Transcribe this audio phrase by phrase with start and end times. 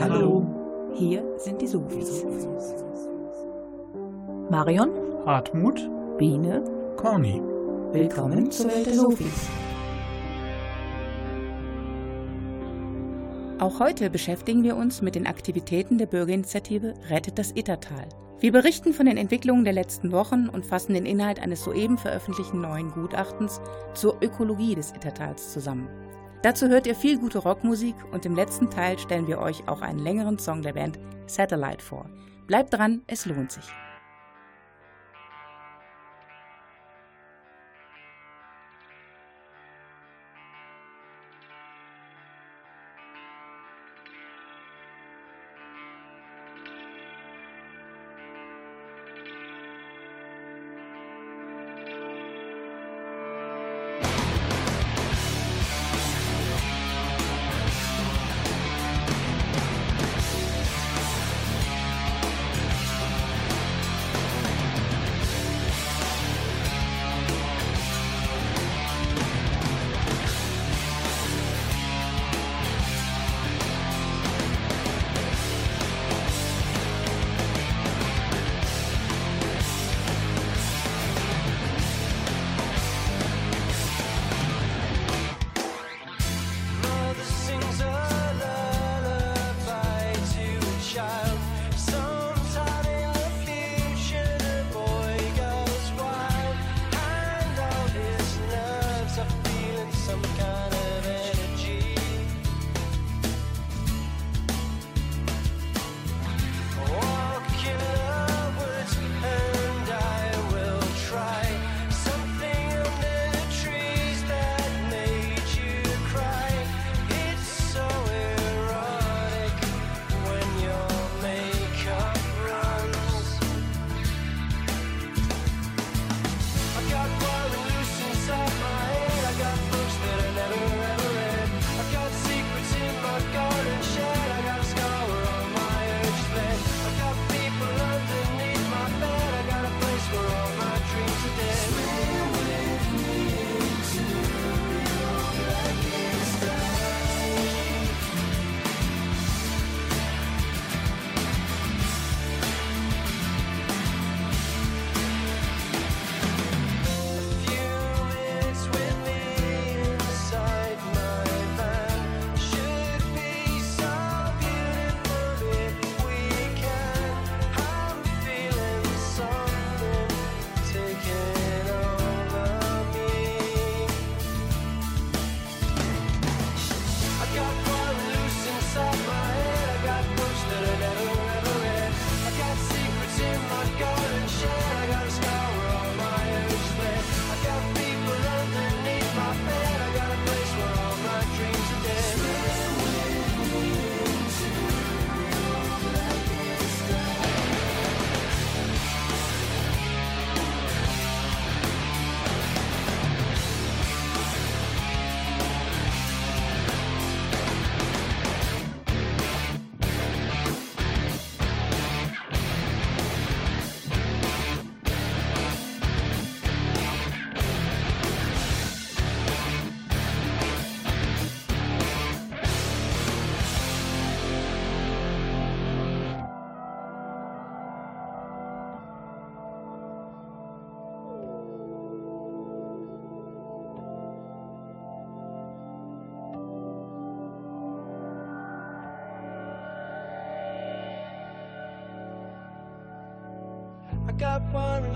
[0.00, 0.46] Hallo.
[0.94, 2.24] Hier sind die Sofis.
[4.48, 4.90] Marion,
[5.26, 6.62] Hartmut, Biene,
[6.96, 7.42] Corny.
[7.92, 9.48] willkommen zur Welt der Sofis.
[13.58, 18.08] Auch heute beschäftigen wir uns mit den Aktivitäten der Bürgerinitiative Rettet das Ittertal.
[18.38, 22.60] Wir berichten von den Entwicklungen der letzten Wochen und fassen den Inhalt eines soeben veröffentlichten
[22.60, 23.60] neuen Gutachtens
[23.94, 25.88] zur Ökologie des Ittertals zusammen.
[26.42, 29.98] Dazu hört ihr viel gute Rockmusik und im letzten Teil stellen wir euch auch einen
[29.98, 32.08] längeren Song der Band Satellite vor.
[32.46, 33.64] Bleibt dran, es lohnt sich.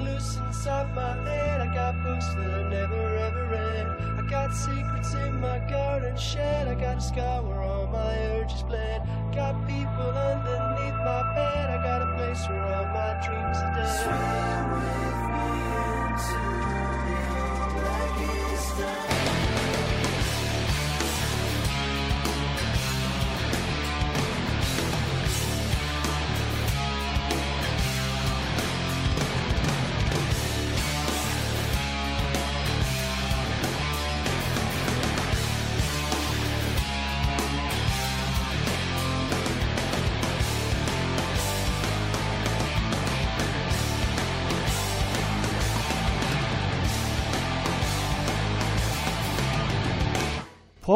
[0.00, 1.60] Loose inside my head.
[1.60, 3.86] I got books that I never ever read.
[4.19, 6.69] I got secrets in my garden shed.
[6.69, 9.03] I got a scar where all my urges bled.
[9.34, 11.71] Got people underneath my bed.
[11.71, 13.89] I got a place where all my dreams are dead.
[14.03, 15.50] Swim with me
[16.09, 16.41] into
[17.10, 18.77] your blackest.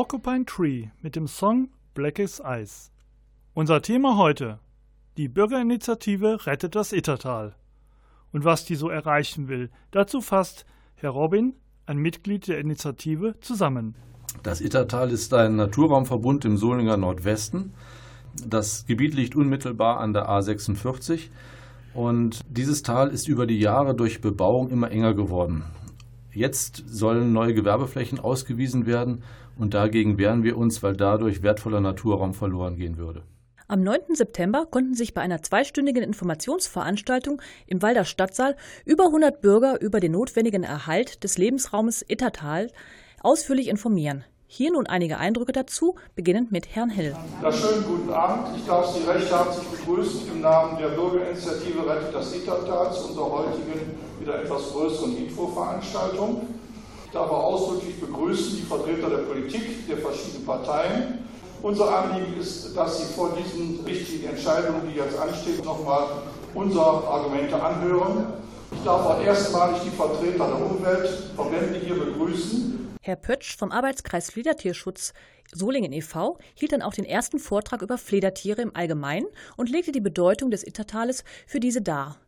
[0.09, 2.93] Porcupine Tree mit dem Song Black as Ice.
[3.55, 4.61] Unser Thema heute:
[5.17, 7.57] Die Bürgerinitiative Rettet das Ittertal.
[8.31, 10.65] Und was die so erreichen will, dazu fasst
[10.95, 11.55] Herr Robin,
[11.87, 13.97] ein Mitglied der Initiative, zusammen.
[14.45, 17.73] Das Ittertal ist ein Naturraumverbund im Solinger Nordwesten.
[18.47, 21.31] Das Gebiet liegt unmittelbar an der A46
[21.95, 25.65] und dieses Tal ist über die Jahre durch Bebauung immer enger geworden.
[26.31, 29.25] Jetzt sollen neue Gewerbeflächen ausgewiesen werden
[29.59, 33.23] und dagegen wehren wir uns, weil dadurch wertvoller Naturraum verloren gehen würde.
[33.69, 34.15] Am 9.
[34.15, 38.55] September konnten sich bei einer zweistündigen Informationsveranstaltung im Walder Stadtsaal
[38.85, 42.71] über 100 Bürger über den notwendigen Erhalt des Lebensraumes Ittertal
[43.23, 44.25] ausführlich informieren.
[44.49, 47.17] Hier nun einige Eindrücke dazu, beginnend mit Herrn Hill.
[47.43, 48.57] Ja, schönen guten Abend.
[48.57, 53.33] Ich darf Sie recht herzlich begrüßen im Namen der Bürgerinitiative Rettet das Ittertal zu unserer
[53.33, 56.47] heutigen, wieder etwas größeren Infoveranstaltung.
[57.17, 61.27] Ich darf auch ausdrücklich begrüßen die Vertreter der Politik, der verschiedenen Parteien.
[61.63, 66.09] Unser Anliegen ist, dass Sie vor diesen wichtigen Entscheidungen, die jetzt anstehen, nochmal
[66.53, 68.35] unsere Argumente anhören.
[68.71, 75.15] Ich darf auch erstmalig die Vertreter der Umweltverbände hier begrüßen, Herr Pötsch vom Arbeitskreis Fledertierschutz
[75.51, 76.37] Solingen e.V.
[76.55, 79.27] hielt dann auch den ersten Vortrag über Fledertiere im Allgemeinen
[79.57, 82.19] und legte die Bedeutung des Ittertales für diese dar.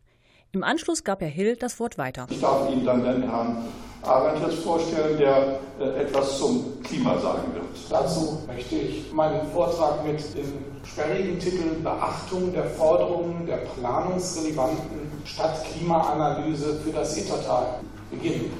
[0.53, 2.27] Im Anschluss gab Herr Hill das Wort weiter.
[2.31, 3.69] Ich darf Ihnen dann den Herrn
[4.03, 7.65] Arendt jetzt vorstellen, der äh, etwas zum Klima sagen wird.
[7.91, 10.53] Dazu möchte ich meinen Vortrag mit dem
[10.85, 17.81] sperrigen Titel Beachtung der Forderungen der planungsrelevanten Stadtklimaanalyse für das Ittertal
[18.11, 18.51] beginnen.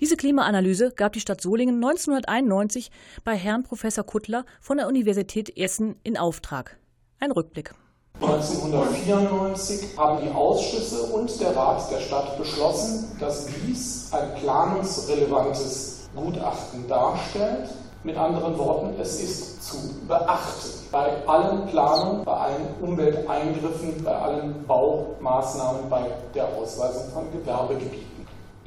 [0.00, 2.90] Diese Klimaanalyse gab die Stadt Solingen 1991
[3.24, 6.78] bei Herrn Professor Kuttler von der Universität Essen in Auftrag.
[7.18, 7.74] Ein Rückblick.
[8.20, 16.88] 1994 haben die Ausschüsse und der Rat der Stadt beschlossen, dass dies ein planungsrelevantes Gutachten
[16.88, 17.68] darstellt.
[18.04, 19.76] Mit anderen Worten, es ist zu
[20.06, 28.15] beachten bei allen Planungen, bei allen Umwelteingriffen, bei allen Baumaßnahmen, bei der Ausweisung von Gewerbegebieten.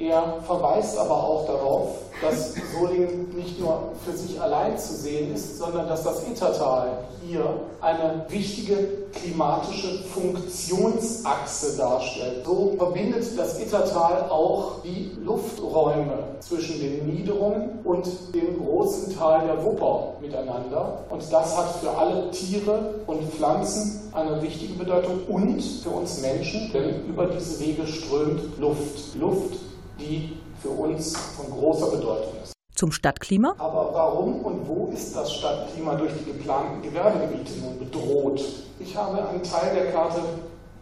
[0.00, 1.88] Er verweist aber auch darauf,
[2.22, 7.44] dass Solingen nicht nur für sich allein zu sehen ist, sondern dass das Ittertal hier
[7.82, 8.78] eine wichtige
[9.12, 12.46] klimatische Funktionsachse darstellt.
[12.46, 19.62] So verbindet das Ittertal auch die Lufträume zwischen den Niederungen und dem großen Tal der
[19.62, 21.04] Wupper miteinander.
[21.10, 26.70] Und das hat für alle Tiere und Pflanzen eine wichtige Bedeutung und für uns Menschen,
[26.72, 29.14] denn über diese Wege strömt Luft.
[29.14, 29.69] Luft
[30.00, 32.52] die für uns von großer Bedeutung ist.
[32.74, 33.54] Zum Stadtklima?
[33.58, 38.42] Aber warum und wo ist das Stadtklima durch die geplanten Gewerbegebiete nun bedroht?
[38.78, 40.20] Ich habe einen Teil der Karte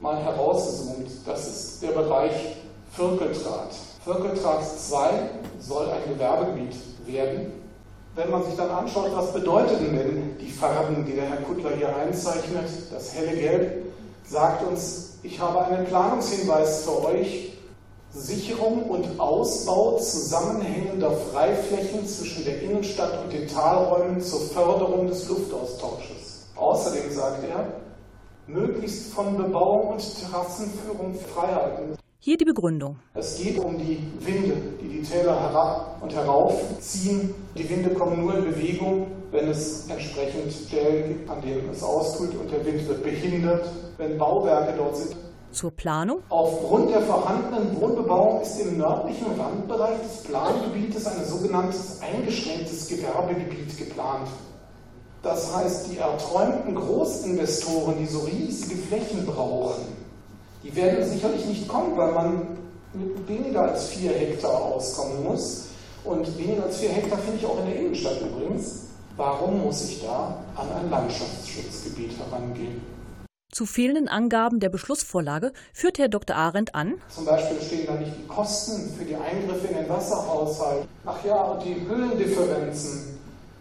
[0.00, 1.09] mal herausgezoomt.
[1.26, 2.56] Das ist der Bereich
[2.93, 3.75] Vierkeltrat.
[4.05, 5.11] Vierkeltrat 2
[5.59, 7.53] soll ein Gewerbegebiet werden.
[8.15, 11.94] Wenn man sich dann anschaut, was bedeuten denn die Farben, die der Herr Kuttler hier
[11.94, 13.93] einzeichnet, das helle Gelb,
[14.25, 17.57] sagt uns, ich habe einen Planungshinweis für euch,
[18.19, 26.47] Sicherung und Ausbau zusammenhängender Freiflächen zwischen der Innenstadt und den Talräumen zur Förderung des Luftaustausches.
[26.56, 27.67] Außerdem sagt er,
[28.49, 31.97] möglichst von Bebauung und Terrassenführung freihalten.
[32.19, 32.97] Hier die Begründung.
[33.15, 37.32] Es geht um die Winde, die die Täler herab und heraufziehen.
[37.56, 42.35] Die Winde kommen nur in Bewegung, wenn es entsprechend Stellen gibt, an denen es auskühlt
[42.35, 43.69] und der Wind wird behindert.
[43.96, 45.17] Wenn Bauwerke dort sind,
[45.52, 46.20] zur Planung?
[46.28, 54.28] Aufgrund der vorhandenen Wohnbebauung ist im nördlichen Randbereich des Plangebietes ein sogenanntes eingeschränktes Gewerbegebiet geplant.
[55.22, 59.84] Das heißt, die erträumten Großinvestoren, die so riesige Flächen brauchen,
[60.62, 62.58] die werden sicherlich nicht kommen, weil man
[62.93, 65.67] mit weniger als vier Hektar auskommen muss.
[66.05, 68.84] Und weniger als vier Hektar finde ich auch in der Innenstadt übrigens.
[69.17, 72.81] Warum muss ich da an ein Landschaftsschutzgebiet herangehen?
[73.50, 76.36] Zu fehlenden Angaben der Beschlussvorlage führte Herr Dr.
[76.36, 77.00] Arendt an.
[77.08, 80.86] Zum Beispiel stehen da nicht die Kosten für die Eingriffe in den Wasserhaushalt.
[81.06, 83.19] Ach ja, und die Höhendifferenzen.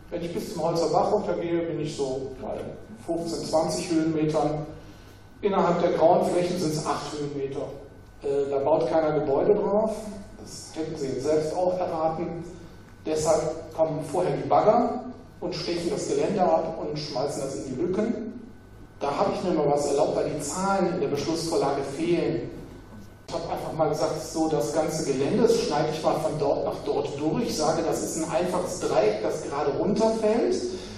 [0.09, 2.59] Wenn ich bis zum Holzer Bach runtergehe, bin ich so bei
[3.05, 4.65] 15, 20 Höhenmetern.
[5.41, 7.69] Innerhalb der grauen Flächen sind es 8 Höhenmeter.
[8.23, 9.95] Äh, da baut keiner Gebäude drauf.
[10.41, 12.43] Das hätten Sie selbst auch erraten.
[13.05, 15.05] Deshalb kommen vorher die Bagger
[15.39, 18.36] und stechen das Gelände ab und schmeißen das in die Lücken.
[18.99, 22.49] Da habe ich mir mal was erlaubt, weil die Zahlen in der Beschlussvorlage fehlen.
[23.27, 26.65] Ich habe einfach mal gesagt, so das ganze Gelände, das schneide ich mal von dort
[26.65, 30.55] nach dort durch, sage, das ist ein einfaches Dreieck, das gerade runterfällt.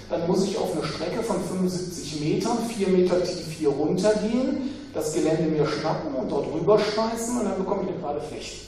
[0.08, 5.12] Dann muss ich auf eine Strecke von 75 Metern, 4 Meter tief hier runtergehen, das
[5.12, 8.66] Gelände mir schnappen und dort rüberschmeißen und dann bekomme ich eine gerade Fläche.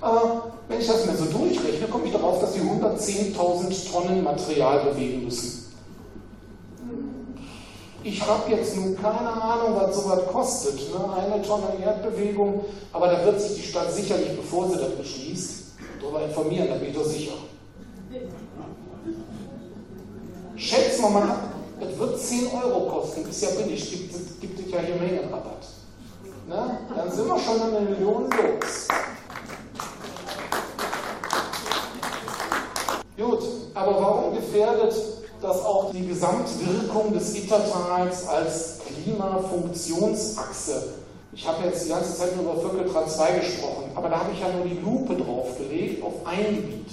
[0.00, 4.84] Aber wenn ich das mir so durchrechne, komme ich darauf, dass sie 110.000 Tonnen Material
[4.84, 5.61] bewegen müssen
[8.04, 10.74] Ich habe jetzt nun keine Ahnung, was sowas kostet.
[10.92, 11.14] Ne?
[11.14, 15.64] Eine Tonne Erdbewegung, aber da wird sich die Stadt sicherlich, bevor sie das beschließt,
[16.00, 17.32] darüber informieren, da bin ich doch sicher.
[20.56, 21.36] Schätzen wir mal,
[21.80, 25.66] es wird 10 Euro kosten, ist ja billig, gibt, gibt es ja hier Mengenrabatt.
[26.48, 26.78] Ne?
[26.94, 28.88] Dann sind wir schon eine Million los.
[33.16, 33.42] Gut,
[33.74, 34.94] aber warum gefährdet
[35.42, 40.94] das auch die Gesamtwirkung des Ittertals als Klimafunktionsachse?
[41.34, 44.40] Ich habe jetzt die ganze Zeit nur über Völkeltran 2 gesprochen, aber da habe ich
[44.40, 46.92] ja nur die Lupe draufgelegt auf ein Gebiet.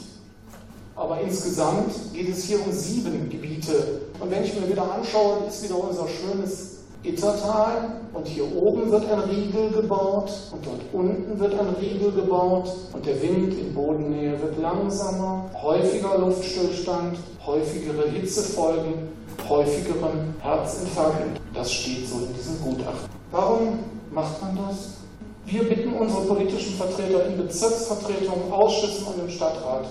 [0.96, 4.08] Aber insgesamt geht es hier um sieben Gebiete.
[4.20, 9.10] Und wenn ich mir wieder anschaue, ist wieder unser schönes Ittertal und hier oben wird
[9.10, 14.42] ein Riegel gebaut und dort unten wird ein Riegel gebaut und der Wind in Bodennähe
[14.42, 19.10] wird langsamer, häufiger Luftstillstand, häufigere Hitzefolgen,
[19.48, 21.40] häufigeren Herzinfarkt.
[21.54, 23.10] Das steht so in diesem Gutachten.
[23.32, 23.80] Warum
[24.12, 24.96] macht man das?
[25.46, 29.86] Wir bitten unsere politischen Vertreter in Bezirksvertretungen, Ausschüssen und im Stadtrat,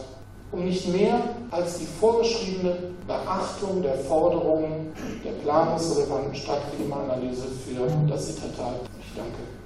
[0.50, 2.76] um nicht mehr als die vorgeschriebene
[3.06, 4.92] Beachtung der Forderungen
[5.24, 8.74] der planungsrelevanten Stadtklimaanalyse für das Ittertal.
[9.00, 9.57] Ich danke.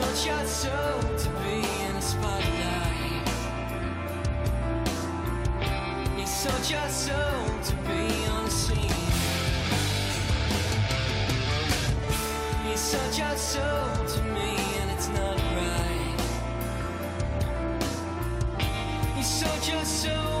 [0.00, 3.26] touch your soul to be in the spotlight.
[6.16, 8.02] You touch your soul to be
[8.38, 9.02] unseen.
[12.66, 14.50] You touch your soul to me,
[14.80, 16.20] and it's not right.
[19.16, 20.37] You touch your soul.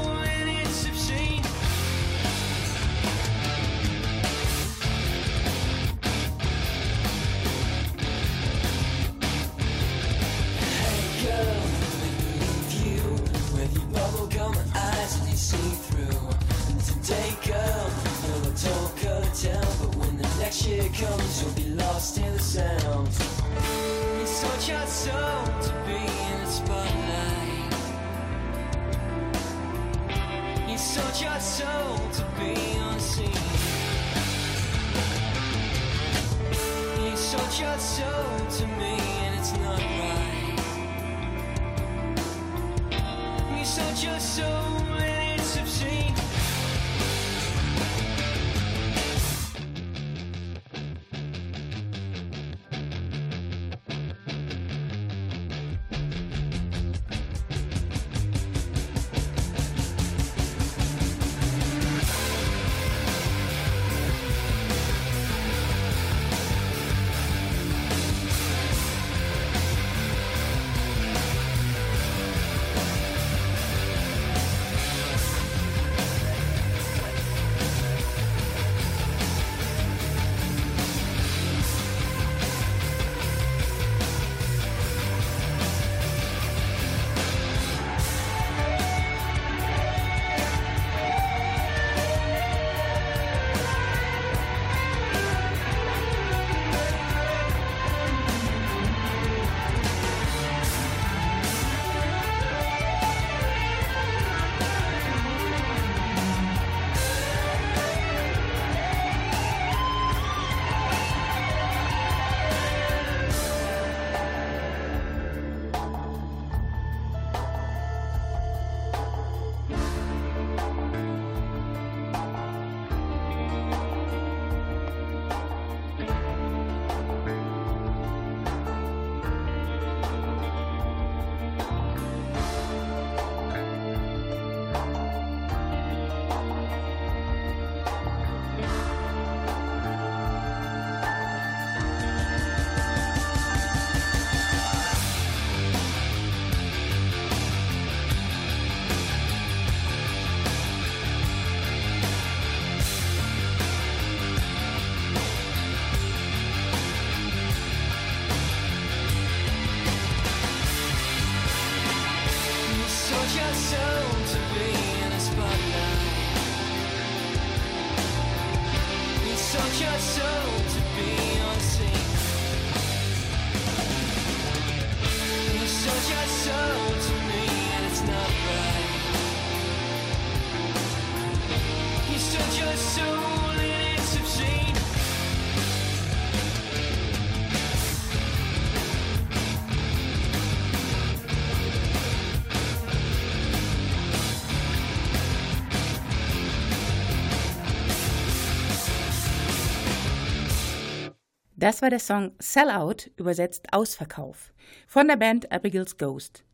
[201.60, 204.52] Das war der Song Sell Out, übersetzt Ausverkauf,
[204.86, 206.44] von der Band Abigail's Ghost.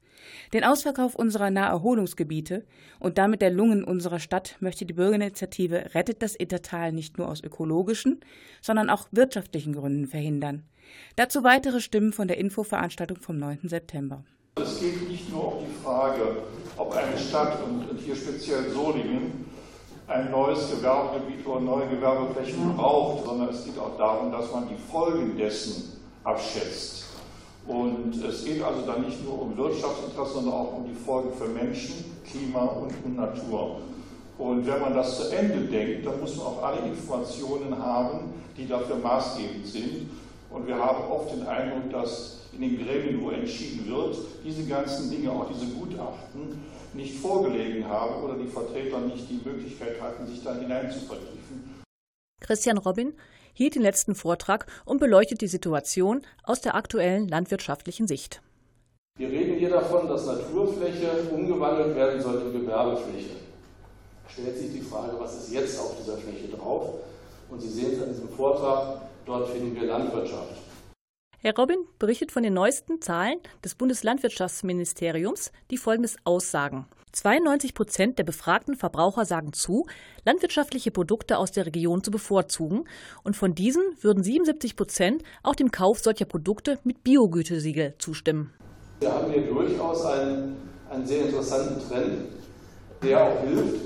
[0.54, 2.64] Den Ausverkauf unserer Naherholungsgebiete
[3.00, 7.42] und damit der Lungen unserer Stadt möchte die Bürgerinitiative Rettet das Ittertal nicht nur aus
[7.44, 8.20] ökologischen,
[8.62, 10.62] sondern auch wirtschaftlichen Gründen verhindern.
[11.16, 13.58] Dazu weitere Stimmen von der Infoveranstaltung vom 9.
[13.64, 14.24] September.
[14.56, 16.44] Es geht nicht nur um die Frage,
[16.78, 19.44] ob eine Stadt und hier speziell Solingen
[20.06, 24.76] ein neues Gewerbegebiet oder neue Gewerbeflächen braucht, sondern es geht auch darum, dass man die
[24.90, 27.04] Folgen dessen abschätzt.
[27.66, 31.48] Und es geht also dann nicht nur um Wirtschaftsinteressen, sondern auch um die Folgen für
[31.48, 33.80] Menschen, Klima und, Natur.
[34.36, 38.66] Und wenn man das zu Ende denkt, dann muss man auch alle Informationen haben, die
[38.66, 40.10] dafür maßgebend sind.
[40.50, 45.10] Und wir haben oft den Eindruck, dass in den Gremien, wo entschieden wird, diese ganzen
[45.10, 46.62] Dinge, auch diese Gutachten,
[46.94, 51.82] nicht vorgelegen haben oder die Vertreter nicht die Möglichkeit hatten, sich da hinein zu vertiefen.
[52.40, 53.14] Christian Robin
[53.52, 58.42] hielt den letzten Vortrag und beleuchtet die Situation aus der aktuellen landwirtschaftlichen Sicht.
[59.16, 63.36] Wir reden hier davon, dass Naturfläche umgewandelt werden soll in Gewerbefläche.
[64.28, 66.94] Stellt sich die Frage, was ist jetzt auf dieser Fläche drauf?
[67.48, 70.56] Und Sie sehen es an diesem Vortrag, dort finden wir Landwirtschaft.
[71.46, 76.86] Herr Robin berichtet von den neuesten Zahlen des Bundeslandwirtschaftsministeriums, die folgendes aussagen.
[77.12, 79.84] 92 Prozent der befragten Verbraucher sagen zu,
[80.24, 82.84] landwirtschaftliche Produkte aus der Region zu bevorzugen,
[83.24, 88.50] und von diesen würden 77 Prozent auch dem Kauf solcher Produkte mit Biogütesiegel zustimmen.
[89.00, 90.56] Wir haben hier durchaus einen,
[90.88, 92.22] einen sehr interessanten Trend,
[93.02, 93.82] der auch hilft,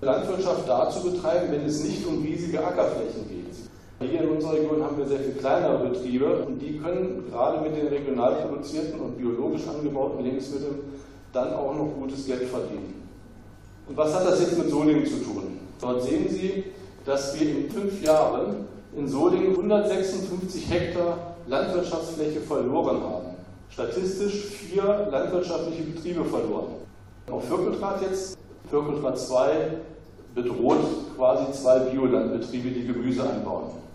[0.00, 3.65] Landwirtschaft da zu betreiben, wenn es nicht um riesige Ackerflächen geht.
[3.98, 7.74] Hier in unserer Region haben wir sehr viel kleinere Betriebe und die können gerade mit
[7.74, 10.80] den regional produzierten und biologisch angebauten Lebensmitteln
[11.32, 13.08] dann auch noch gutes Geld verdienen.
[13.88, 15.58] Und was hat das jetzt mit Solingen zu tun?
[15.80, 16.64] Dort sehen Sie,
[17.06, 23.26] dass wir in fünf Jahren in Solingen 156 Hektar Landwirtschaftsfläche verloren haben.
[23.70, 26.74] Statistisch vier landwirtschaftliche Betriebe verloren.
[27.30, 28.36] Auf Vierkeldraht jetzt,
[28.68, 29.48] Vierkeldraht 2
[30.34, 30.78] bedroht
[31.16, 33.85] quasi zwei Biolandbetriebe, die Gemüse anbauen.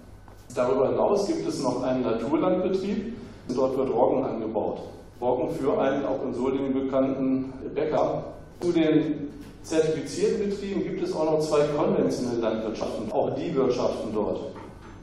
[0.55, 3.13] Darüber hinaus gibt es noch einen Naturlandbetrieb.
[3.55, 4.79] Dort wird Roggen angebaut.
[5.21, 8.23] Roggen für einen auch in Solingen bekannten Bäcker.
[8.59, 9.29] Zu den
[9.63, 13.11] zertifizierten Betrieben gibt es auch noch zwei konventionelle Landwirtschaften.
[13.11, 14.39] Auch die wirtschaften dort.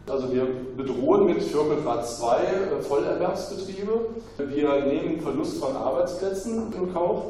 [0.09, 3.93] Also wir bedrohen mit Vierkelgrad 2 äh, Vollerwerbsbetriebe.
[4.39, 7.25] Wir nehmen Verlust von Arbeitsplätzen in Kauf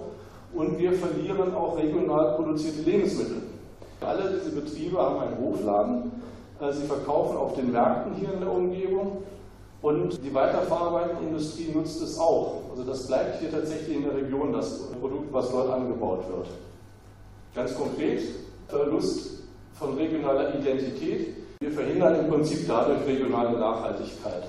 [0.55, 3.43] und wir verlieren auch regional produzierte Lebensmittel.
[4.01, 6.13] Alle diese Betriebe haben einen Hofladen.
[6.61, 9.23] Äh, sie verkaufen auf den Märkten hier in der Umgebung
[9.81, 12.63] und die weiterverarbeitende Industrie nutzt es auch.
[12.71, 16.49] Also das bleibt hier tatsächlich in der Region, das Produkt, was dort angebaut wird.
[17.55, 18.23] Ganz konkret,
[18.67, 19.45] Verlust
[19.75, 21.37] von regionaler Identität.
[21.61, 24.45] Wir verhindern im Prinzip dadurch regionale Nachhaltigkeit.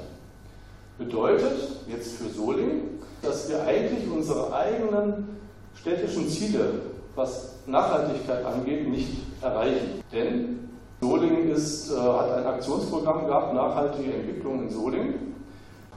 [0.98, 5.40] Bedeutet jetzt für Solingen, dass wir eigentlich unsere eigenen
[5.76, 6.82] städtischen Ziele,
[7.16, 10.04] was Nachhaltigkeit angeht, nicht erreichen.
[10.12, 10.69] Denn
[11.02, 15.36] Solingen ist, äh, hat ein Aktionsprogramm gehabt, nachhaltige Entwicklung in Solingen.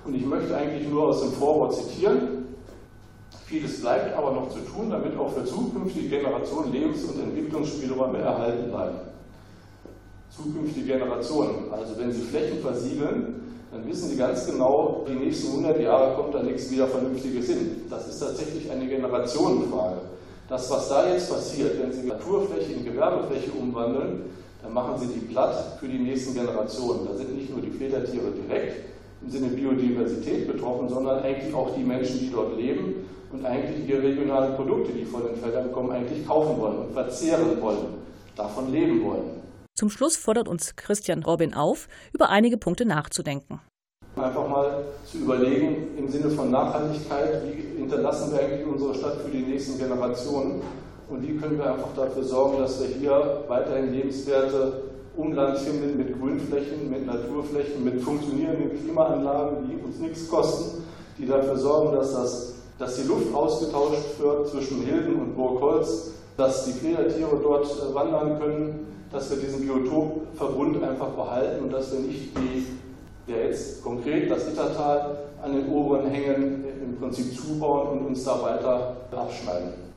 [0.05, 2.47] Und ich möchte eigentlich nur aus dem Vorwort zitieren.
[3.47, 8.71] Vieles bleibt aber noch zu tun, damit auch für zukünftige Generationen Lebens- und Entwicklungsspielräume erhalten
[8.71, 8.99] bleiben.
[10.31, 15.81] Zukünftige Generationen, also wenn Sie Flächen versiegeln, dann wissen Sie ganz genau, die nächsten 100
[15.81, 17.83] Jahre kommt da nichts wieder Vernünftiges hin.
[17.91, 19.99] Das ist tatsächlich eine Generationenfrage.
[20.49, 24.31] Das, was da jetzt passiert, wenn Sie Naturfläche in Gewerbefläche umwandeln,
[24.63, 27.07] dann machen Sie die platt für die nächsten Generationen.
[27.07, 28.85] Da sind nicht nur die Fledertiere direkt
[29.21, 34.03] im Sinne Biodiversität betroffen, sondern eigentlich auch die Menschen, die dort leben und eigentlich ihre
[34.03, 37.87] regionalen Produkte, die von den Feldern kommen, eigentlich kaufen wollen und verzehren wollen,
[38.37, 39.43] davon leben wollen.
[39.75, 43.61] Zum Schluss fordert uns Christian Robin auf, über einige Punkte nachzudenken.
[44.17, 49.31] Einfach mal zu überlegen im Sinne von Nachhaltigkeit, wie hinterlassen wir eigentlich unsere Stadt für
[49.31, 50.61] die nächsten Generationen
[51.13, 56.19] und wie können wir einfach dafür sorgen, dass wir hier weiterhin lebenswerte Umland finden mit
[56.19, 60.85] Grünflächen, mit Naturflächen, mit funktionierenden Klimaanlagen, die uns nichts kosten,
[61.19, 66.65] die dafür sorgen, dass, das, dass die Luft ausgetauscht wird zwischen Hilden und Burgholz, dass
[66.65, 72.01] die Fledertiere dort äh, wandern können, dass wir diesen Biotopverbund einfach behalten und dass wir
[72.01, 72.67] nicht die,
[73.31, 78.43] der jetzt konkret das Ittertal an den oberen Hängen im Prinzip zubauen und uns da
[78.43, 79.92] weiter abschneiden.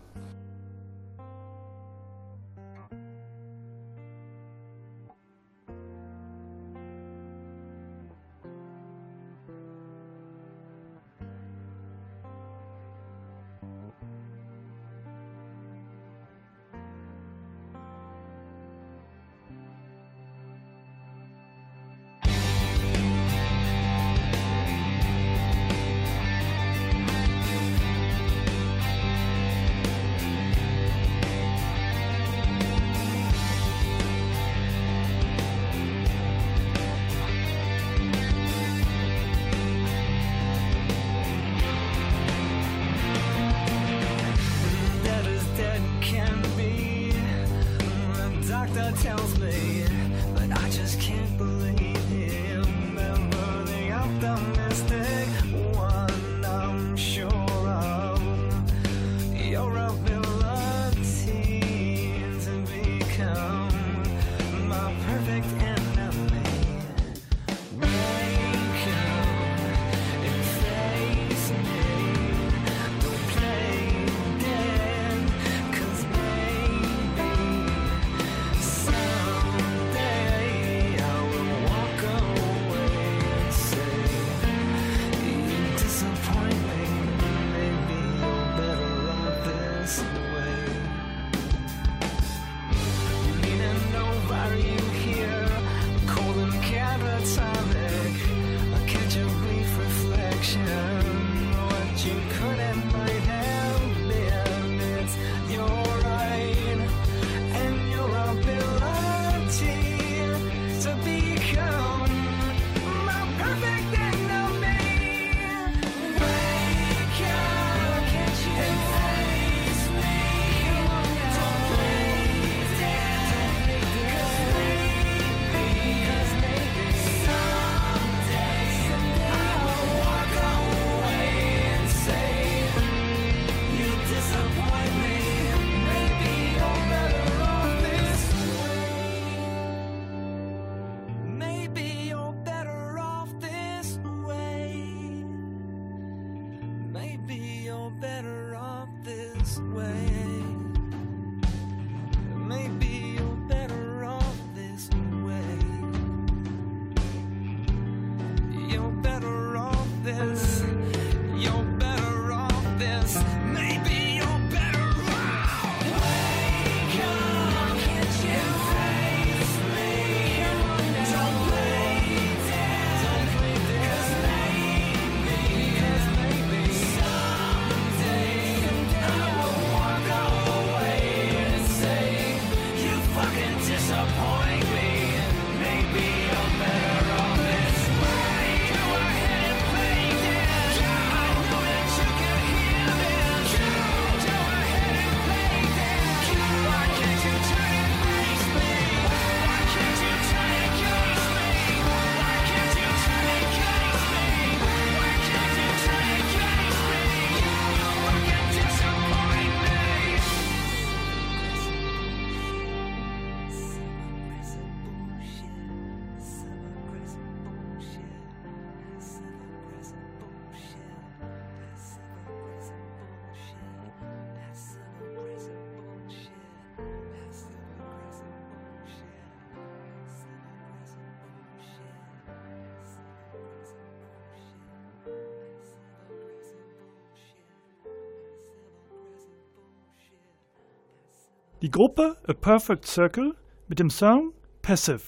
[241.66, 243.34] Die Gruppe A Perfect Circle
[243.68, 245.02] mit dem Song Passive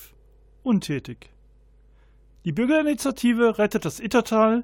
[0.63, 1.29] untätig.
[2.45, 4.63] Die Bürgerinitiative Rettet das Ittertal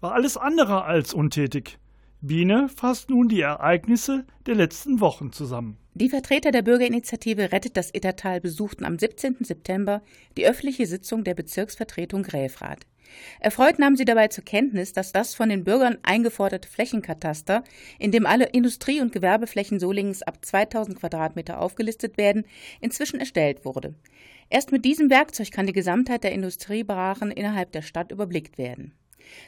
[0.00, 1.78] war alles andere als untätig.
[2.26, 5.76] Biene fasst nun die Ereignisse der letzten Wochen zusammen.
[5.92, 9.36] Die Vertreter der Bürgerinitiative Rettet das Ittertal besuchten am 17.
[9.40, 10.00] September
[10.38, 12.86] die öffentliche Sitzung der Bezirksvertretung Gräfrath.
[13.40, 17.62] Erfreut nahmen sie dabei zur Kenntnis, dass das von den Bürgern eingeforderte Flächenkataster,
[17.98, 22.46] in dem alle Industrie- und Gewerbeflächen Solingens ab 2000 Quadratmeter aufgelistet werden,
[22.80, 23.94] inzwischen erstellt wurde.
[24.48, 28.94] Erst mit diesem Werkzeug kann die Gesamtheit der Industriebrachen innerhalb der Stadt überblickt werden.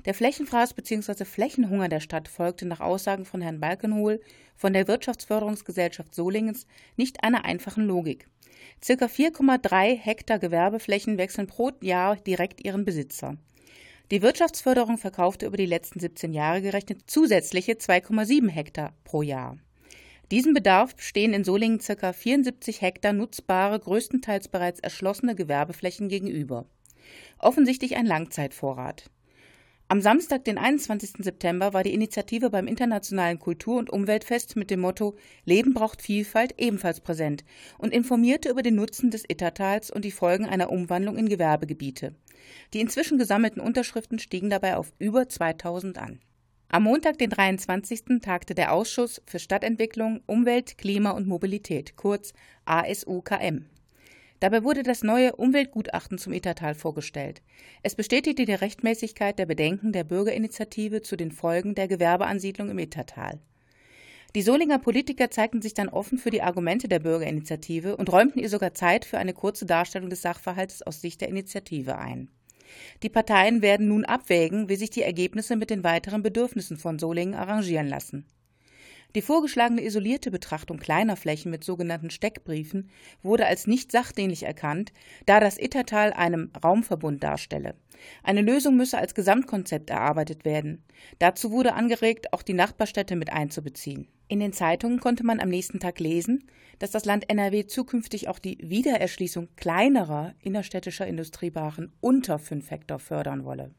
[0.04, 1.24] Der Flächenfraß bzw.
[1.24, 4.20] Flächenhunger der Stadt folgte nach Aussagen von Herrn Balkenhol
[4.54, 8.28] von der Wirtschaftsförderungsgesellschaft Solingens nicht einer einfachen Logik.
[8.82, 13.36] Circa 4,3 Hektar Gewerbeflächen wechseln pro Jahr direkt ihren Besitzer.
[14.10, 19.58] Die Wirtschaftsförderung verkaufte über die letzten 17 Jahre gerechnet zusätzliche 2,7 Hektar pro Jahr.
[20.30, 22.12] Diesem Bedarf stehen in Solingen ca.
[22.12, 26.66] 74 Hektar nutzbare, größtenteils bereits erschlossene Gewerbeflächen gegenüber.
[27.38, 29.10] Offensichtlich ein Langzeitvorrat.
[29.88, 31.12] Am Samstag, den 21.
[31.20, 36.54] September, war die Initiative beim Internationalen Kultur- und Umweltfest mit dem Motto Leben braucht Vielfalt
[36.58, 37.44] ebenfalls präsent
[37.78, 42.16] und informierte über den Nutzen des Ittertals und die Folgen einer Umwandlung in Gewerbegebiete.
[42.74, 46.18] Die inzwischen gesammelten Unterschriften stiegen dabei auf über 2000 an.
[46.68, 48.20] Am Montag, den 23.
[48.20, 52.32] tagte der Ausschuss für Stadtentwicklung, Umwelt, Klima und Mobilität, kurz
[52.64, 53.66] ASUKM.
[54.40, 57.40] Dabei wurde das neue Umweltgutachten zum Ittertal vorgestellt.
[57.82, 63.40] Es bestätigte die Rechtmäßigkeit der Bedenken der Bürgerinitiative zu den Folgen der Gewerbeansiedlung im Ittertal.
[64.34, 68.50] Die Solinger Politiker zeigten sich dann offen für die Argumente der Bürgerinitiative und räumten ihr
[68.50, 72.28] sogar Zeit für eine kurze Darstellung des Sachverhalts aus Sicht der Initiative ein.
[73.02, 77.34] Die Parteien werden nun abwägen, wie sich die Ergebnisse mit den weiteren Bedürfnissen von Solingen
[77.34, 78.26] arrangieren lassen.
[79.14, 82.90] Die vorgeschlagene isolierte Betrachtung kleiner Flächen mit sogenannten Steckbriefen
[83.22, 84.92] wurde als nicht sachdienlich erkannt,
[85.24, 87.74] da das Ittertal einem Raumverbund darstelle.
[88.22, 90.84] Eine Lösung müsse als Gesamtkonzept erarbeitet werden.
[91.18, 94.08] Dazu wurde angeregt, auch die Nachbarstädte mit einzubeziehen.
[94.28, 96.44] In den Zeitungen konnte man am nächsten Tag lesen,
[96.78, 103.44] dass das Land NRW zukünftig auch die Wiedererschließung kleinerer innerstädtischer Industriebrachen unter 5 Hektar fördern
[103.44, 103.72] wolle.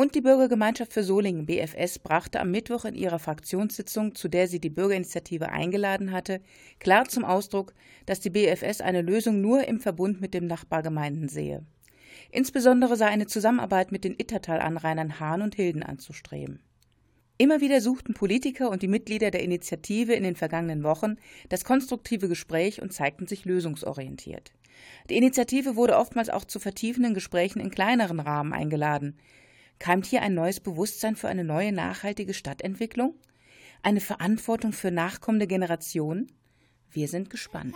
[0.00, 4.58] Und die Bürgergemeinschaft für Solingen BFS brachte am Mittwoch in ihrer Fraktionssitzung, zu der sie
[4.58, 6.40] die Bürgerinitiative eingeladen hatte,
[6.78, 7.74] klar zum Ausdruck,
[8.06, 11.66] dass die BFS eine Lösung nur im Verbund mit den Nachbargemeinden sehe.
[12.30, 16.62] Insbesondere sei eine Zusammenarbeit mit den Ittertal-Anrainern Hahn und Hilden anzustreben.
[17.36, 21.16] Immer wieder suchten Politiker und die Mitglieder der Initiative in den vergangenen Wochen
[21.50, 24.50] das konstruktive Gespräch und zeigten sich lösungsorientiert.
[25.10, 29.18] Die Initiative wurde oftmals auch zu vertiefenden Gesprächen in kleineren Rahmen eingeladen.
[29.80, 33.14] Keimt hier ein neues Bewusstsein für eine neue nachhaltige Stadtentwicklung?
[33.82, 36.30] Eine Verantwortung für nachkommende Generationen?
[36.90, 37.74] Wir sind gespannt.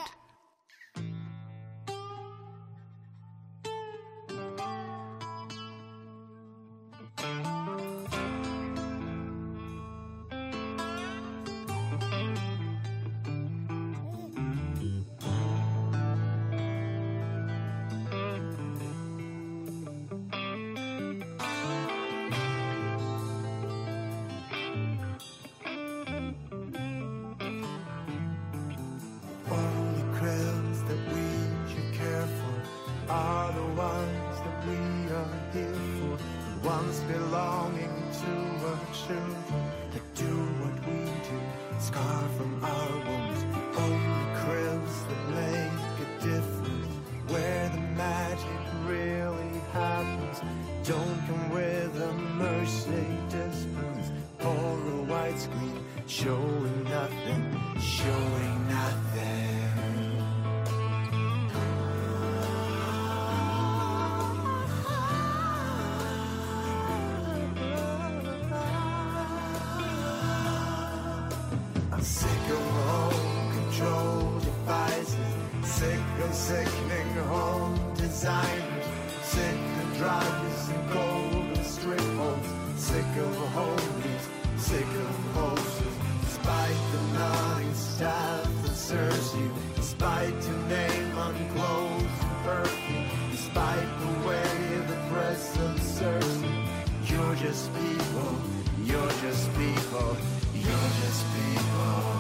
[99.95, 100.17] people.
[100.55, 102.14] You're just people.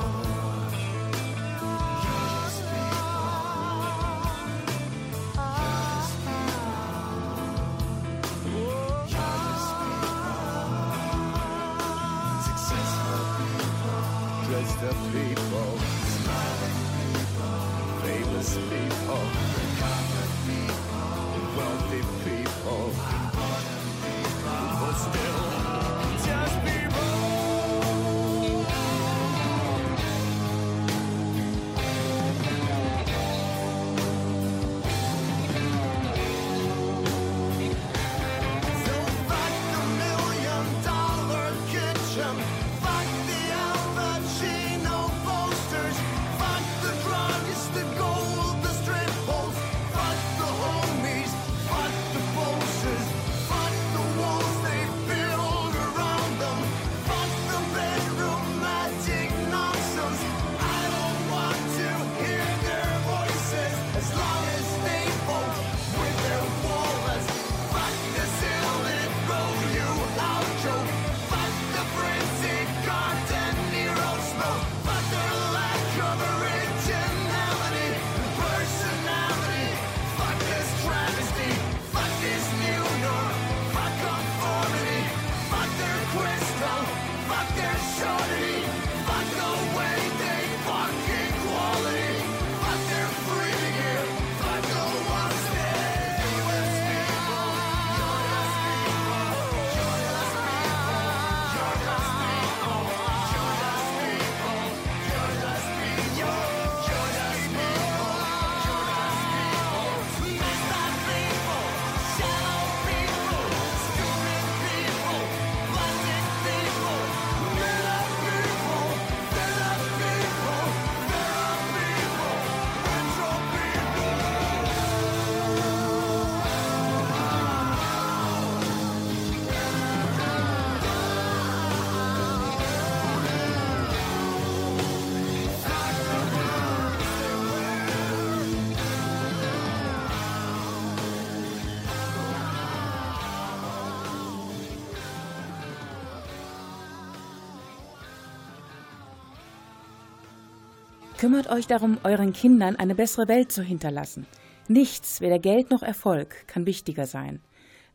[151.24, 154.26] Kümmert euch darum, euren Kindern eine bessere Welt zu hinterlassen.
[154.68, 157.40] Nichts, weder Geld noch Erfolg, kann wichtiger sein,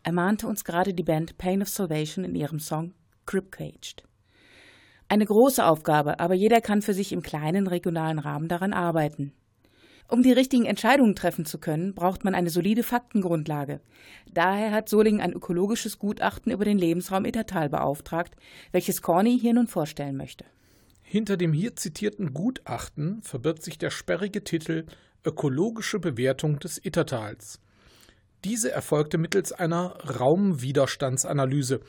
[0.02, 2.96] ermahnte uns gerade die Band Pain of Salvation in ihrem Song
[3.28, 4.04] Crib Caged.
[5.10, 9.32] Eine große Aufgabe, aber jeder kann für sich im kleinen regionalen Rahmen daran arbeiten.
[10.08, 13.80] Um die richtigen Entscheidungen treffen zu können, braucht man eine solide Faktengrundlage.
[14.34, 18.36] Daher hat Solingen ein ökologisches Gutachten über den Lebensraum Ittertal beauftragt,
[18.72, 20.46] welches Corny hier nun vorstellen möchte.
[21.12, 24.86] Hinter dem hier zitierten Gutachten verbirgt sich der sperrige Titel
[25.26, 27.60] Ökologische Bewertung des Ittertals.
[28.44, 31.80] Diese erfolgte mittels einer Raumwiderstandsanalyse.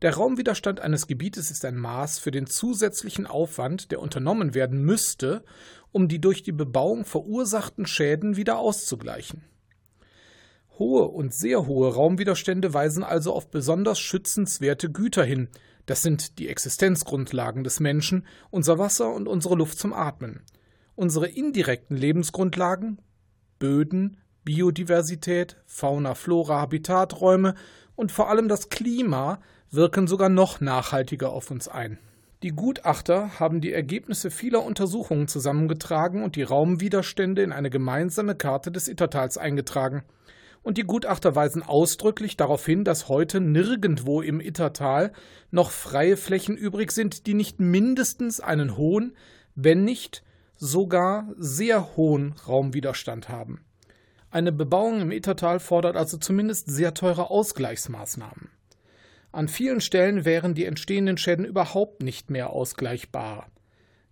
[0.00, 5.44] Der Raumwiderstand eines Gebietes ist ein Maß für den zusätzlichen Aufwand, der unternommen werden müsste,
[5.90, 9.44] um die durch die Bebauung verursachten Schäden wieder auszugleichen.
[10.78, 15.50] Hohe und sehr hohe Raumwiderstände weisen also auf besonders schützenswerte Güter hin.
[15.86, 20.42] Das sind die Existenzgrundlagen des Menschen, unser Wasser und unsere Luft zum Atmen.
[20.94, 23.00] Unsere indirekten Lebensgrundlagen
[23.58, 27.54] Böden, Biodiversität, Fauna, Flora, Habitaträume
[27.94, 29.40] und vor allem das Klima
[29.70, 31.98] wirken sogar noch nachhaltiger auf uns ein.
[32.42, 38.72] Die Gutachter haben die Ergebnisse vieler Untersuchungen zusammengetragen und die Raumwiderstände in eine gemeinsame Karte
[38.72, 40.02] des Ittertals eingetragen.
[40.62, 45.12] Und die Gutachter weisen ausdrücklich darauf hin, dass heute nirgendwo im Ittertal
[45.50, 49.16] noch freie Flächen übrig sind, die nicht mindestens einen hohen,
[49.54, 50.22] wenn nicht
[50.56, 53.64] sogar sehr hohen Raumwiderstand haben.
[54.30, 58.50] Eine Bebauung im Ittertal fordert also zumindest sehr teure Ausgleichsmaßnahmen.
[59.32, 63.48] An vielen Stellen wären die entstehenden Schäden überhaupt nicht mehr ausgleichbar.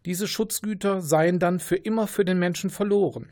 [0.06, 3.28] Diese Schutzgüter seien dann für immer für den Menschen verloren.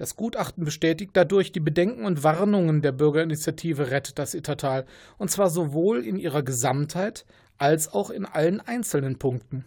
[0.00, 4.86] Das Gutachten bestätigt dadurch die Bedenken und Warnungen der Bürgerinitiative Rettet das Ittertal,
[5.18, 7.26] und zwar sowohl in ihrer Gesamtheit
[7.58, 9.66] als auch in allen einzelnen Punkten.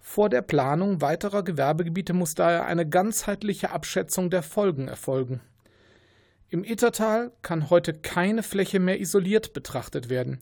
[0.00, 5.40] Vor der Planung weiterer Gewerbegebiete muss daher eine ganzheitliche Abschätzung der Folgen erfolgen.
[6.48, 10.40] Im Ittertal kann heute keine Fläche mehr isoliert betrachtet werden.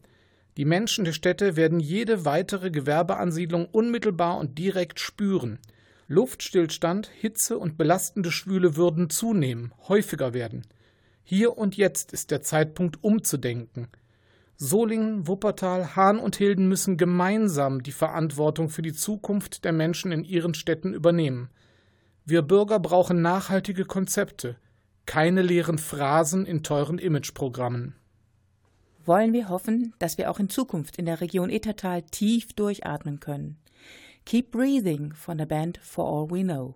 [0.56, 5.58] Die Menschen der Städte werden jede weitere Gewerbeansiedlung unmittelbar und direkt spüren.
[6.08, 10.62] Luftstillstand, Hitze und belastende Schwüle würden zunehmen, häufiger werden.
[11.24, 13.88] Hier und jetzt ist der Zeitpunkt umzudenken.
[14.56, 20.22] Solingen, Wuppertal, Hahn und Hilden müssen gemeinsam die Verantwortung für die Zukunft der Menschen in
[20.24, 21.50] ihren Städten übernehmen.
[22.24, 24.56] Wir Bürger brauchen nachhaltige Konzepte,
[25.04, 27.96] keine leeren Phrasen in teuren Imageprogrammen.
[29.04, 33.58] Wollen wir hoffen, dass wir auch in Zukunft in der Region Ettertal tief durchatmen können.
[34.26, 36.74] Keep Breathing von der Band For All We Know.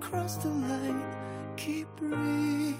[0.00, 1.02] cross the line,
[1.56, 2.76] keep breathing.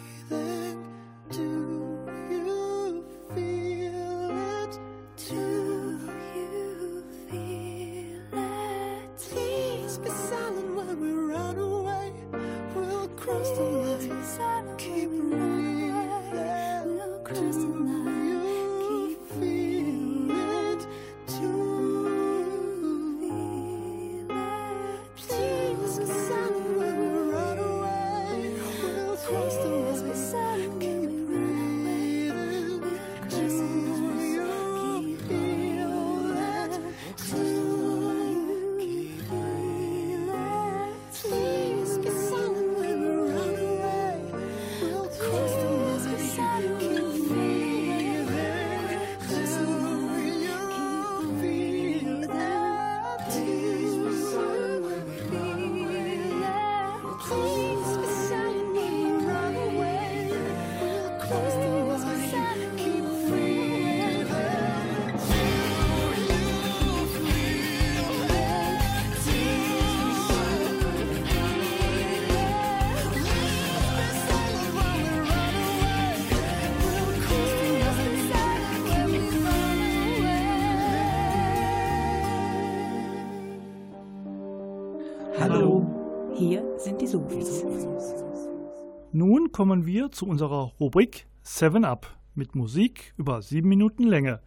[89.57, 94.43] Kommen wir zu unserer Rubrik 7 Up mit Musik über sieben Minuten Länge,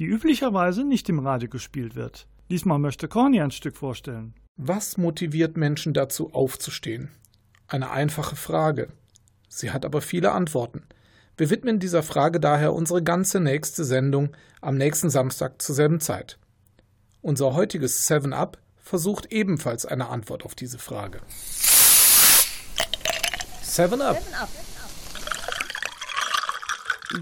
[0.00, 2.26] die üblicherweise nicht im Radio gespielt wird.
[2.48, 4.32] Diesmal möchte Corny ein Stück vorstellen.
[4.56, 7.10] Was motiviert Menschen dazu aufzustehen?
[7.68, 8.88] Eine einfache Frage.
[9.50, 10.84] Sie hat aber viele Antworten.
[11.36, 16.38] Wir widmen dieser Frage daher unsere ganze nächste Sendung am nächsten Samstag zur selben Zeit.
[17.20, 21.20] Unser heutiges 7-Up versucht ebenfalls eine Antwort auf diese Frage.
[23.74, 24.22] 7-Up.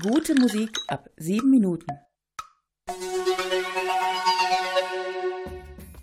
[0.03, 1.87] Gute Musik ab sieben Minuten.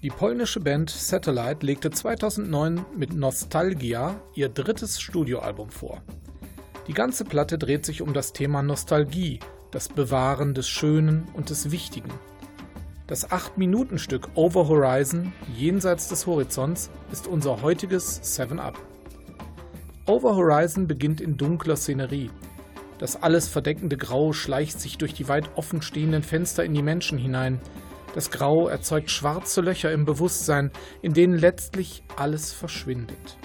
[0.02, 6.02] Die polnische Band Satellite legte 2009 mit Nostalgia ihr drittes Studioalbum vor.
[6.88, 11.70] Die ganze Platte dreht sich um das Thema Nostalgie, das Bewahren des Schönen und des
[11.70, 12.10] Wichtigen.
[13.06, 18.89] Das 8-Minuten-Stück Over Horizon, jenseits des Horizonts, ist unser heutiges 7-Up.
[20.10, 22.32] Over Horizon beginnt in dunkler Szenerie.
[22.98, 27.20] Das alles verdeckende Grau schleicht sich durch die weit offen stehenden Fenster in die Menschen
[27.20, 27.62] hinein.
[28.16, 30.72] Das Grau erzeugt schwarze Löcher im Bewusstsein,
[31.04, 33.38] in denen letztlich alles verschwindet.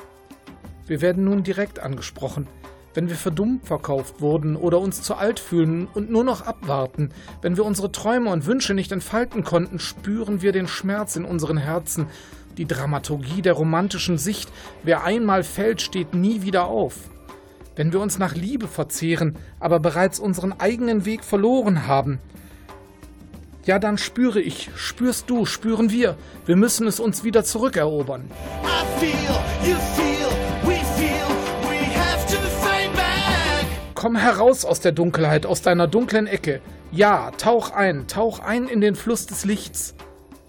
[0.86, 2.48] Wir werden nun direkt angesprochen,
[2.94, 7.10] wenn wir verdummt verkauft wurden oder uns zu alt fühlen und nur noch abwarten,
[7.42, 11.58] wenn wir unsere Träume und Wünsche nicht entfalten konnten, spüren wir den Schmerz in unseren
[11.58, 12.06] Herzen,
[12.58, 14.50] die Dramaturgie der romantischen Sicht,
[14.82, 16.94] wer einmal fällt, steht nie wieder auf.
[17.76, 22.20] Wenn wir uns nach Liebe verzehren, aber bereits unseren eigenen Weg verloren haben,
[23.64, 28.30] ja, dann spüre ich, spürst du, spüren wir, wir müssen es uns wieder zurückerobern.
[28.62, 29.10] I feel,
[29.66, 30.28] you feel,
[30.64, 31.26] we feel,
[31.62, 33.66] we have to fight back.
[33.94, 36.60] Komm heraus aus der Dunkelheit, aus deiner dunklen Ecke.
[36.92, 39.94] Ja, tauch ein, tauch ein in den Fluss des Lichts.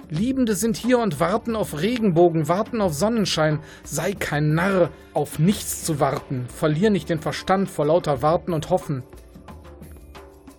[0.10, 3.60] Liebende sind hier und warten auf Regenbogen, warten auf Sonnenschein.
[3.84, 6.46] Sei kein Narr, auf nichts zu warten.
[6.48, 9.04] Verlier nicht den Verstand vor lauter Warten und Hoffen.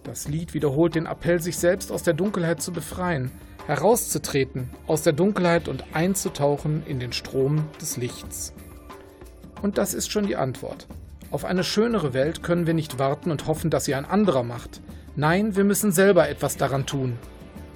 [0.02, 3.30] Das Lied wiederholt den Appell, sich selbst aus der Dunkelheit zu befreien,
[3.66, 8.52] herauszutreten aus der Dunkelheit und einzutauchen in den Strom des Lichts.
[9.62, 10.86] Und das ist schon die Antwort.
[11.30, 14.80] Auf eine schönere Welt können wir nicht warten und hoffen, dass sie ein anderer macht.
[15.16, 17.18] Nein, wir müssen selber etwas daran tun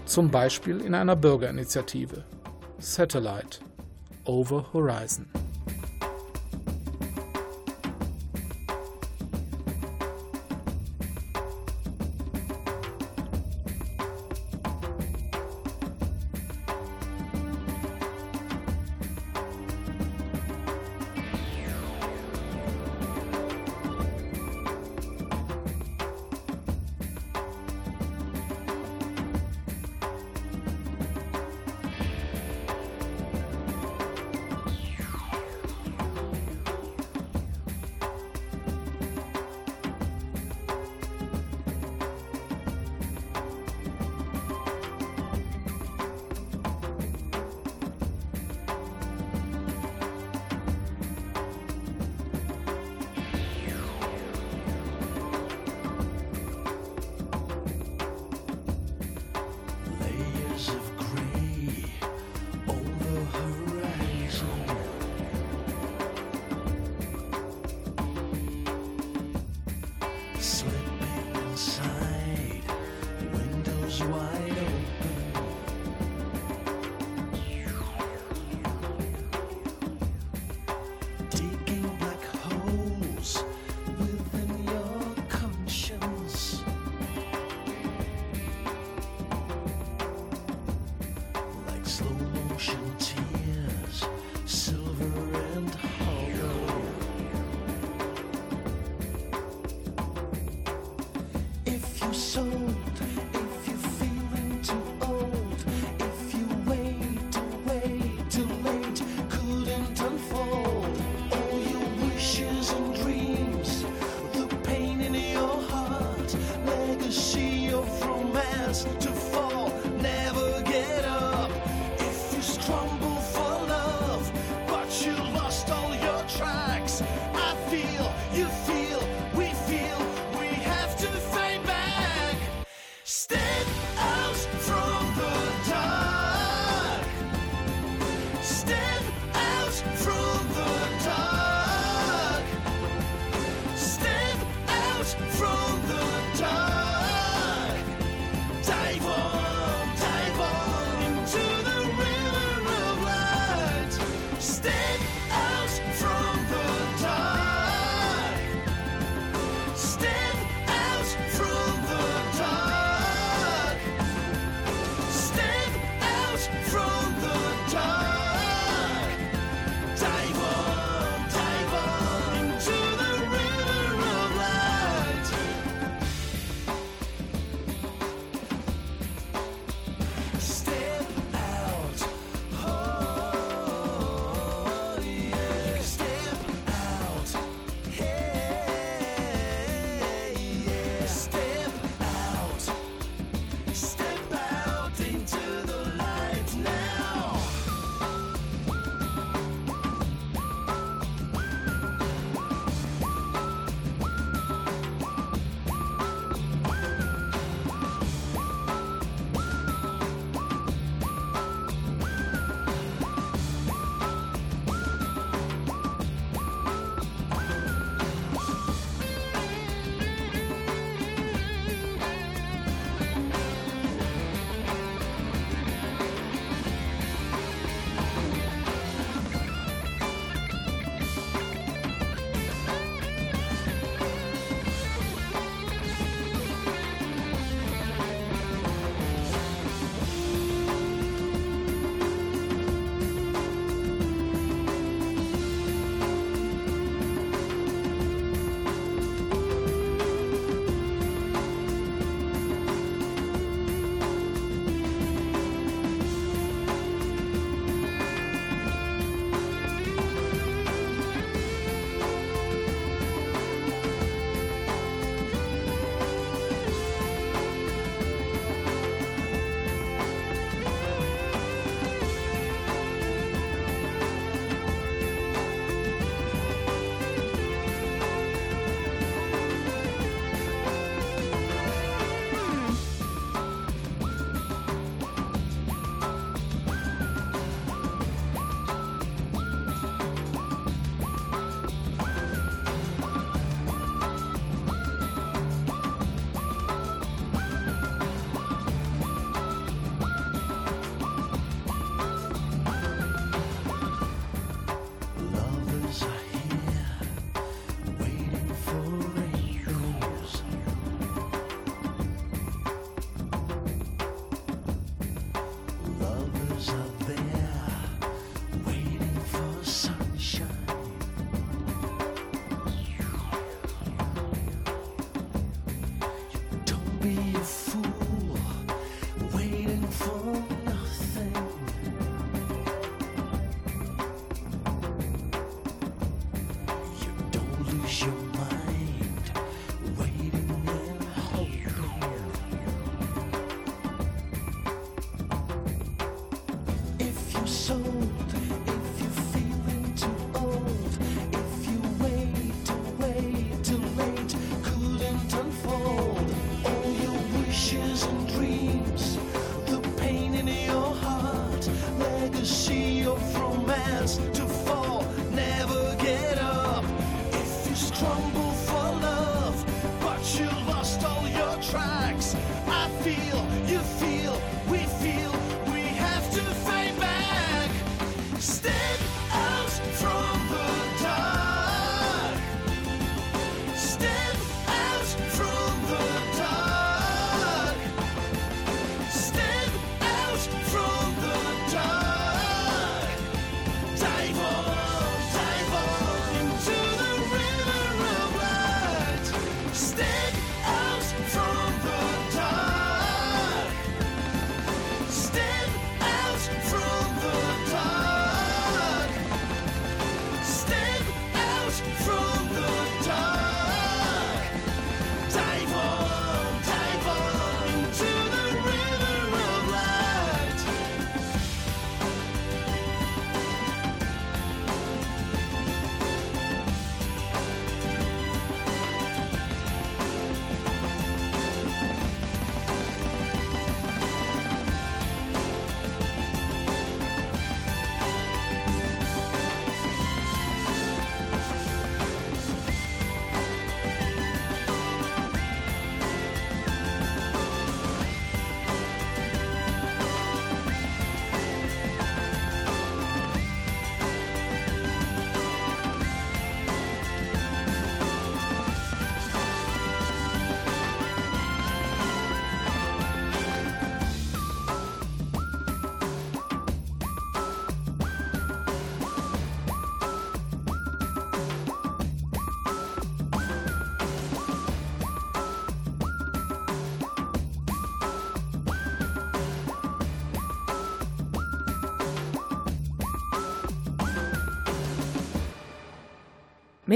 [0.07, 2.24] zum Beispiel in einer Bürgerinitiative.
[2.78, 3.61] Satellite
[4.24, 5.26] Over Horizon.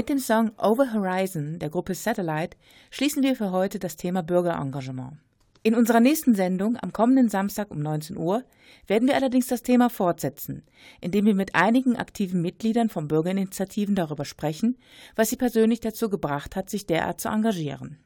[0.05, 2.55] Mit dem Song Over Horizon der Gruppe Satellite
[2.91, 5.17] schließen wir für heute das Thema Bürgerengagement.
[5.63, 8.43] In unserer nächsten Sendung am kommenden Samstag um 19 Uhr
[8.85, 10.61] werden wir allerdings das Thema fortsetzen,
[11.01, 14.77] indem wir mit einigen aktiven Mitgliedern von Bürgerinitiativen darüber sprechen,
[15.15, 17.97] was sie persönlich dazu gebracht hat, sich derart zu engagieren.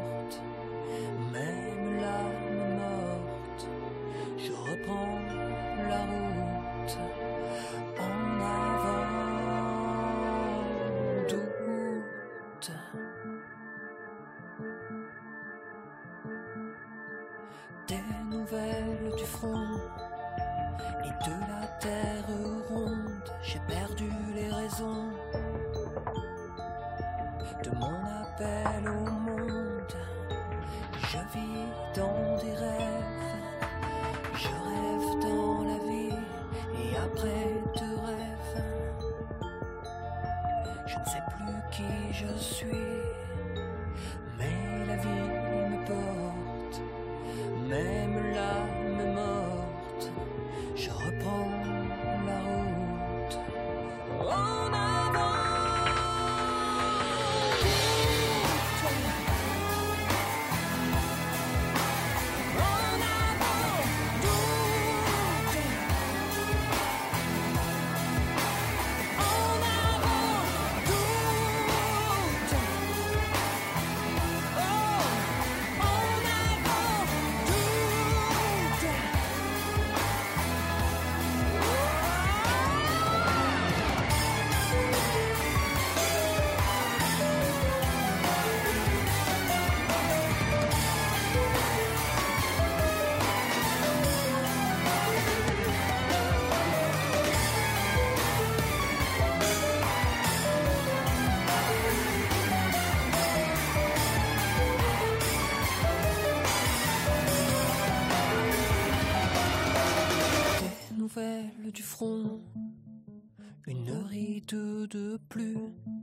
[114.90, 115.58] de plus,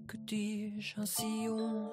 [0.06, 1.90] que dis-je, un sillon,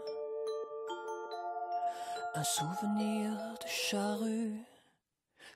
[2.35, 4.59] un souvenir de charrue.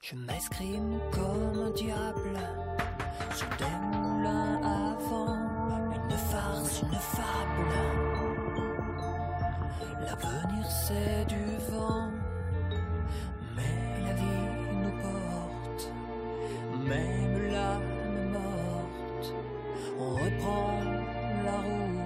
[0.01, 2.39] Je m'escrime comme un diable
[3.35, 7.75] sur des moulins à vent, une farce, une fable.
[10.05, 12.09] L'avenir c'est du vent,
[13.55, 15.91] mais la vie nous porte,
[16.87, 19.33] même l'âme morte,
[19.99, 20.96] on reprend
[21.47, 21.96] la roue.